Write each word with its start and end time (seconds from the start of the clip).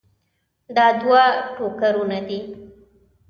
دا 0.75 0.87
دوه 1.01 1.23
ټوکرونه 1.55 2.19
دي. 2.27 2.39